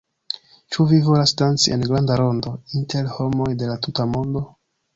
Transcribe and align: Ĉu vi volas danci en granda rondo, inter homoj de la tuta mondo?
Ĉu 0.75 0.85
vi 0.91 1.01
volas 1.07 1.33
danci 1.41 1.75
en 1.75 1.85
granda 1.91 2.17
rondo, 2.23 2.55
inter 2.81 3.13
homoj 3.19 3.49
de 3.63 3.73
la 3.73 3.79
tuta 3.87 4.11
mondo? 4.19 4.47